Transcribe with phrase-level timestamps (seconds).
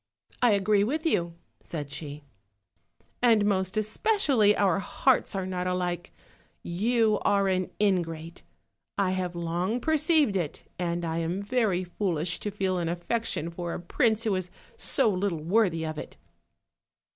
[0.41, 2.23] "I agree with you," said she;
[3.21, 6.11] "and most especially our hearts are not alike.
[6.63, 8.41] You are an ingrate;
[8.97, 13.75] I have long perceived it, and I am very foolish to feel an affection for
[13.75, 16.17] a prince who is so little worthy of it."